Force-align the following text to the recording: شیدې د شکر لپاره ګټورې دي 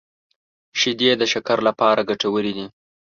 شیدې 0.79 1.11
د 1.17 1.23
شکر 1.33 1.57
لپاره 1.67 2.07
ګټورې 2.09 2.51
دي 2.57 2.65